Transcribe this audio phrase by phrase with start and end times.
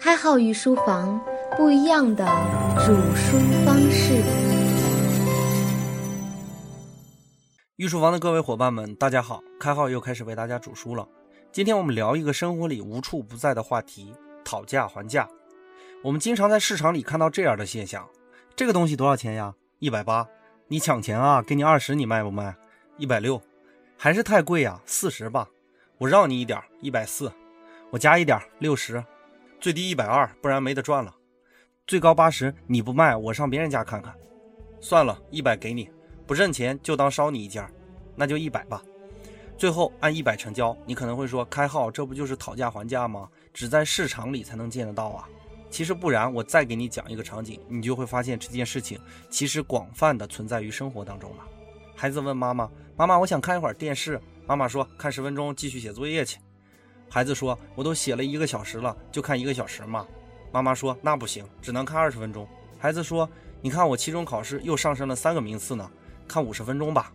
[0.00, 1.20] 开号御书房，
[1.56, 2.24] 不一样的
[2.86, 4.22] 煮书方式。
[7.76, 9.42] 御书房的各位伙伴们，大家好！
[9.58, 11.06] 开号又开始为大家煮书了。
[11.50, 14.14] 今天我们聊一个生活里无处不在的话题——
[14.44, 15.28] 讨价还价。
[16.04, 18.08] 我们经常在市场里看到这样的现象：
[18.54, 19.52] 这个东西多少钱呀？
[19.80, 20.28] 一百八。
[20.68, 21.42] 你抢钱啊？
[21.42, 22.54] 给你二十，你卖不卖？
[22.98, 23.42] 一百六，
[23.96, 24.80] 还是太贵呀？
[24.86, 25.48] 四十吧。
[25.98, 27.32] 我让你一点，一百四。
[27.90, 29.02] 我加一点，六十。
[29.60, 31.12] 最低一百二，不然没得赚了。
[31.86, 34.14] 最高八十，你不卖，我上别人家看看。
[34.80, 35.90] 算了，一百给你，
[36.26, 37.68] 不挣钱就当烧你一件，
[38.14, 38.82] 那就一百吧。
[39.56, 40.76] 最后按一百成交。
[40.86, 43.28] 你可能会说，开号这不就是讨价还价吗？
[43.52, 45.28] 只在市场里才能见得到啊。
[45.70, 51.44] 其实不然，我再给你讲一个场景，你就会发现这件事情其实广泛的存在于生活当中了。
[51.96, 56.38] 孩子问妈妈：“妈妈，我想看一会儿电视。”妈妈说：“看十分钟，继续写作业去。”
[57.10, 60.06] 孩子说：“我都写了一个小时了，就看一个小时嘛。”
[60.52, 62.46] 妈妈说：“那不行，只能看二十分钟。”
[62.78, 63.28] 孩子说
[63.60, 65.90] ：“你看我期中考试又上升了三个名次呢，
[66.26, 67.12] 看五十分钟吧，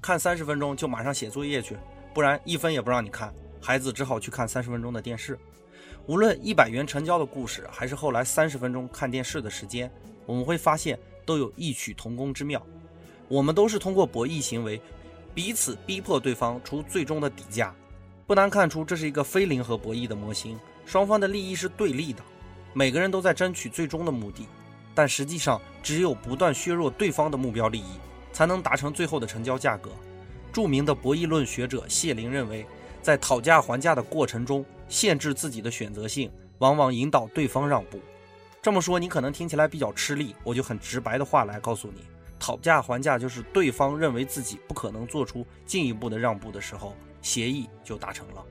[0.00, 1.76] 看三十分钟就马上写作业去，
[2.14, 5.38] 不然一分也不让你看。”孩子只好去看三十分钟的电视。
[6.06, 9.90] 无论一百元成交的故事，还是后来三十分钟看电视的时间，
[10.24, 12.64] 我们会发现都有异曲同工之妙。
[13.28, 14.80] 我们都是通过博弈行为，
[15.34, 17.74] 彼此逼迫对方出最终的底价。
[18.30, 22.22] 不难看出，这是一个非零和博弈的模型，双方的利益是对立的，
[22.72, 24.46] 每个人都在争取最终的目的，
[24.94, 27.98] 但实际上只有不断削弱对方的目标利益，
[28.32, 29.90] 才能达成最后的成交价格。
[30.52, 32.64] 著名的博弈论学者谢林认为，
[33.02, 37.98] 在讨价还价的过程中，限制自己的选择性，往往引导对方让步。
[38.62, 42.04] 这么说你可能听起来比较吃力，我就很直白的话来告诉你：
[42.38, 46.94] 讨价还价就是对方认为自己不可能做出进一步的让步的时候。
[47.22, 48.44] 协议就达成了，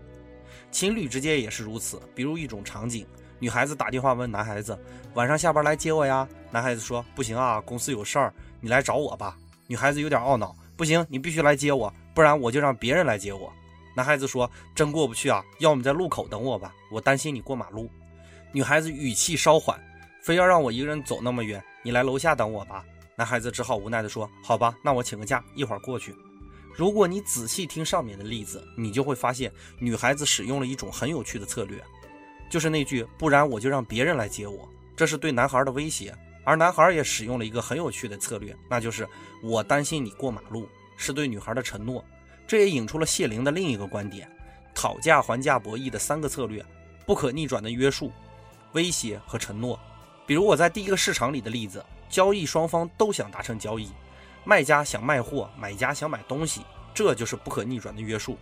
[0.71, 2.01] 情侣之间也是如此。
[2.13, 3.05] 比如一种场景，
[3.39, 4.77] 女孩子打电话问男孩子
[5.15, 13.51] ：“晚上下班来接我呀？”男孩子说：“不行啊，公司有事儿，你来找我吧。”女孩子有点懊恼：“不行，你必须来接我，不然我就让别人来接我。”
[13.95, 17.89] 男孩子说：“真过不去啊，要么在路口等我吧，我担心你过马路。”
[18.51, 19.79] 女孩子语气稍缓
[20.23, 22.83] ：“非要让我一个人走那么远，你来楼下等我吧。”
[23.15, 26.15] 男孩子只好无奈地说：“好吧，那我请个假，一会儿过去。”
[26.75, 31.83] 如果你仔细听上面的例子，你就会发现女孩子使用了一种很有趣的策略，
[32.49, 36.11] 就是那句“不然我就让别人来接我”，这是对男孩的威胁；
[36.43, 39.07] 而男孩也使用了一个很有趣的策略，那就是
[39.43, 42.03] “我担心你过马路”，是对女孩的承诺。
[42.47, 44.29] 这也引出了谢玲的另一个观点：
[44.73, 46.65] 讨价还价博弈的三个策略，
[47.05, 48.11] 不可逆转的约束、
[48.71, 49.79] 威胁和承诺。
[50.25, 53.89] 比如我在第一个市场里的例子，交易双方都想达成交易。
[54.43, 56.61] 卖家想卖货，买家想买东西，
[56.93, 58.37] 这就是不可逆转的约束。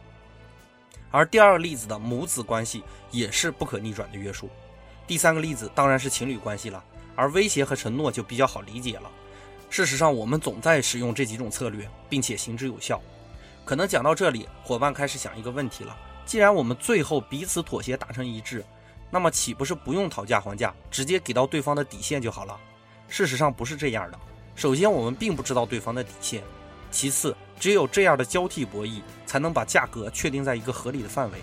[1.10, 4.50] 而第二个例子的母子关系也是不可逆转的约束。
[5.08, 6.84] 第三个例子当然是情侣关系了，
[7.16, 9.10] 而威胁和承诺就比较好理解了。
[9.70, 13.02] 事实上，我们总在使用这几种策略，并且行之有效。
[13.66, 18.64] 可能讲到这里，伙伴开始想一个问题了：既然我们最后彼此妥协达成一致，
[19.10, 22.58] 那么岂不是不用讨价还价，直接给到对方的底线就好了？
[23.08, 24.20] 事实上不是这样的。
[24.58, 26.42] 首先，我们并不知道对方的底线；
[26.90, 31.38] 其次，只有这样的交替博弈，才能把价格确定在一个合理的范围。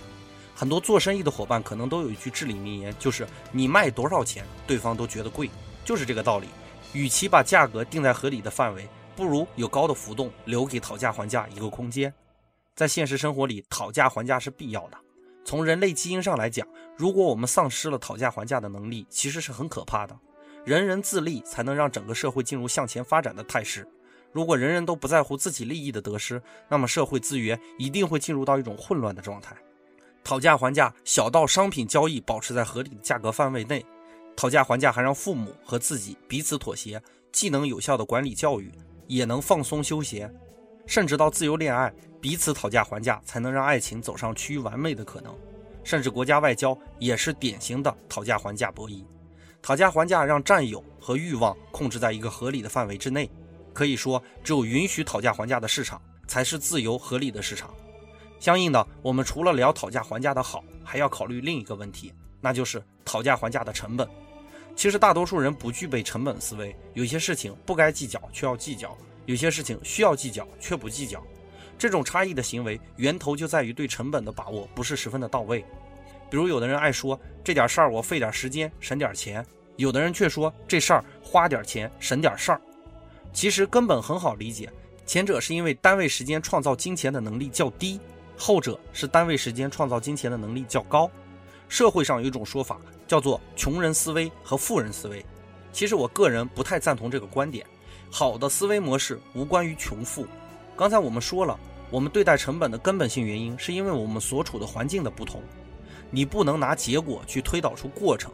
[0.52, 5.48] 很多做生意的伙伴可能都有一句至理名言，就是你卖多少钱，对方都觉得贵，
[5.84, 6.48] 就是这个道理。
[6.92, 12.12] 与其把价格定在合理的范围，不如有高的浮动，留给讨价还价一个空间。
[12.74, 14.98] 在现实生活里，讨价还价是必要的。
[15.44, 20.18] 从人类基因上来讲，如果我们丧失了讨价还价的能力，其实是很可怕的。
[20.64, 23.86] 人人自立，才能让整个社会进入向前发展的态势。
[24.32, 29.54] 如果人人都不在乎自己利益的得失，那么社会资源一定会进入到一种混乱的状态。
[30.24, 33.80] 讨价还价，小到商品交易保持在合理的价格范围内；
[34.34, 37.00] 讨价还价还让父母和自己彼此妥协，
[37.30, 38.72] 既能有效的管理教育，
[39.06, 40.34] 也能放松休闲，
[40.86, 41.92] 甚至到自由恋爱，
[42.22, 45.32] 彼此讨价还价，才能让爱情走上趋于完美的可能。
[45.84, 49.04] 甚至国家外交也是典型的讨价还价博弈。
[49.64, 53.26] 讨价还价让占有和欲望控制在一个合理的范围之内，
[53.72, 57.74] 可以说，只有允许讨价还价的市场才是自由合理的市场。
[58.38, 62.12] 相应的，我们除了聊讨价还价的好，还要考虑另一个问题，
[62.42, 64.06] 那就是讨价还价的成本。
[64.76, 68.94] 其实大多数人不具备成本思维，有些事情不该计较却要计较，
[69.24, 71.24] 有些事情需要计较却不计较。
[71.78, 75.64] 这种差异的行为源头就在于对成本的把握不是十分的到位。
[76.30, 79.44] 比如有的人爱说这点事儿我费点时间省点钱，
[79.76, 82.60] 有的人却说这事儿花点钱省点事儿。
[83.32, 84.70] 其实根本很好理解，
[85.06, 88.00] 前者是因为单位时间创造金钱的能力较低，
[88.36, 91.10] 后者是单位时间创造金钱的能力较高。
[91.68, 95.24] 社会上有一种说法叫做“穷人思维”和“富人思维”。
[95.72, 97.66] 其实我个人不太赞同这个观点。
[98.10, 100.26] 好的思维模式无关于穷富。
[100.76, 101.58] 刚才我们说了，
[101.90, 105.42] 我们对待成本的根本性原因是因为我们所处的环境的不同。
[106.14, 108.32] 你不能拿结果去推导出过程，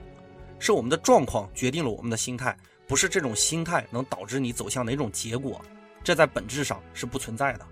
[0.58, 2.54] 是我们的状况决定了我们的心态，
[2.86, 5.58] 不是这种心态能导致你走向哪种结果。
[6.04, 7.66] 这在本质上是不存在的。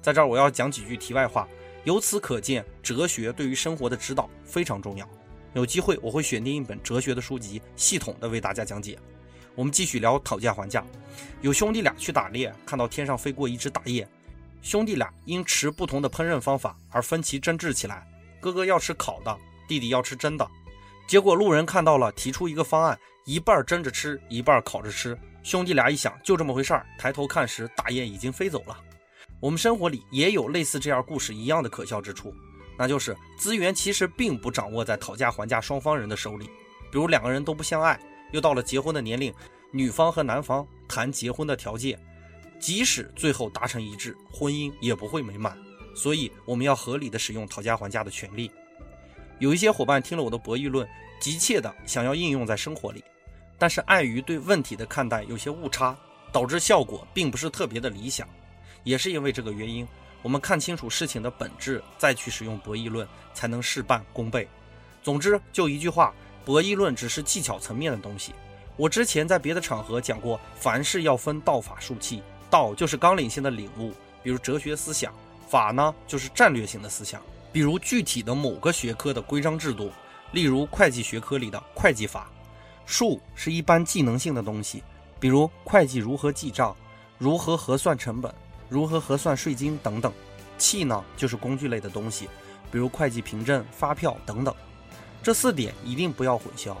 [0.00, 1.48] 在这儿我要讲几句题外话。
[1.82, 5.08] 由此可见，哲学对于生活的指导非常重要。
[5.54, 8.96] 有机会我会选定一本哲学的书籍，系统的为大家讲解。
[9.56, 10.86] 我们继续聊讨价还价。
[11.40, 14.06] 有兄弟俩去打猎，看到天上飞过一只大雁，
[14.62, 18.06] 兄弟俩因持不同的烹饪方法而分歧争执起来。
[18.40, 19.36] 哥哥要吃烤的，
[19.68, 20.50] 弟弟要吃蒸的。
[21.06, 25.16] 结果路人看到了，提出一个方案：一半蒸着吃，一半烤着吃。
[25.44, 26.84] 兄弟俩一想，就这么回事儿。
[26.98, 28.76] 抬头看时，大雁已经飞走了。
[29.40, 32.34] 我们生活里也有类似这样故事一样的可笑之处，
[32.76, 36.46] 那就是资源其实并不掌握在讨价还价双方人的手里。
[36.90, 37.98] 比如两个人都不相爱，
[38.32, 39.32] 又到了结婚的年龄，
[39.70, 41.98] 女方和男方谈结婚的条件，
[42.58, 45.56] 即使最后达成一致，婚姻也不会美满。
[45.94, 48.50] 所以我们要合理的使用讨价还价的权利。
[49.38, 50.86] 有一些伙伴听了我的博弈论，
[51.20, 53.04] 急切的想要应用在生活里，
[53.56, 55.96] 但是碍于对问题的看待有些误差，
[56.32, 58.28] 导致效果并不是特别的理想。
[58.82, 59.86] 也是因为这个原因，
[60.22, 64.48] 我们看清楚事情的本质，再去使用博弈论，才能事半功倍。
[65.02, 66.12] 总之，就一句话，
[66.44, 68.32] 博弈论只是技巧层面的东西。
[68.76, 73.92] 我之前在别的场合讲过，凡事要分道法术器，道就是纲领性的领悟，
[74.22, 75.12] 比如哲学思想；
[75.48, 77.20] 法呢，就是战略性的思想，
[77.52, 79.90] 比如具体的某个学科的规章制度，
[80.32, 82.28] 例如会计学科里的会计法；
[82.86, 84.82] 数是一般技能性的东西，
[85.18, 86.76] 比如会计如何记账，
[87.18, 88.32] 如何核算成本。
[88.70, 90.12] 如何核算税金等等，
[90.58, 92.28] 器呢就是工具类的东西，
[92.70, 94.54] 比如会计凭证、发票等等。
[95.22, 96.76] 这四点一定不要混淆。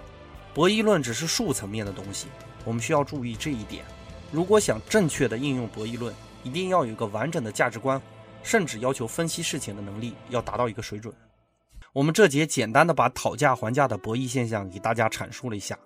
[0.52, 2.26] 博弈论只是数层面的东西，
[2.66, 3.86] 我们需要注意这一点。
[4.30, 7.98] 如果想正确的应用博弈论，一定要有一个完整的价值观，
[8.42, 11.12] 甚至要求分析事情的能力要达到一个水准。
[11.92, 15.78] 我们这节简单的把讨价还价的博弈现象给大家阐述了一下。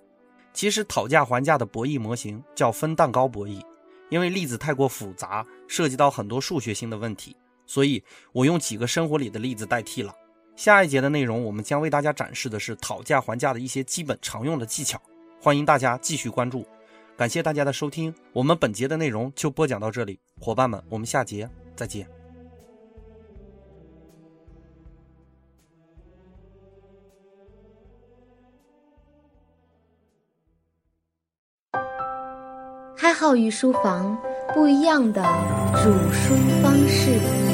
[0.52, 3.62] 其实讨价还价的博弈模型叫分蛋糕博弈。
[4.10, 7.34] 因为例子太过复杂，涉及到很多数学性的问题，
[7.64, 10.14] 所以我用几个生活里的例子代替了。
[10.55, 15.00] 下一节的内容，我们将为大家展示的是讨价还价的一些基本常用的技巧，
[15.40, 16.66] 欢迎大家继续关注。
[17.16, 22.21] 感谢大家的收听，我们本节的内容就播讲到这里，伙伴们，我们下节再见。
[33.12, 34.16] 一号御书房
[34.54, 35.22] 不一样的
[35.74, 37.51] 煮书方式。